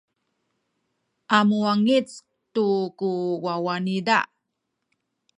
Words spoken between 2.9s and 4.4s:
ku wawa niza.